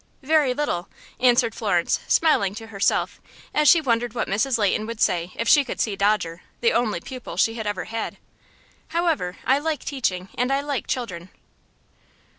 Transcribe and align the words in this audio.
"Very 0.23 0.55
little," 0.55 0.89
answered 1.19 1.53
Florence, 1.53 1.99
smiling 2.07 2.55
to 2.55 2.65
herself, 2.73 3.21
as 3.53 3.69
she 3.69 3.79
wondered 3.81 4.15
what 4.15 4.27
Mrs. 4.27 4.57
Leighton 4.57 4.87
would 4.87 4.99
say 4.99 5.31
if 5.35 5.47
she 5.47 5.63
could 5.63 5.79
see 5.79 5.95
Dodger, 5.95 6.41
the 6.59 6.73
only 6.73 6.99
pupil 6.99 7.37
she 7.37 7.59
ever 7.59 7.83
had. 7.83 8.17
"However, 8.87 9.37
I 9.45 9.59
like 9.59 9.85
teaching, 9.85 10.29
and 10.35 10.51
I 10.51 10.61
like 10.61 10.87
children." 10.87 11.29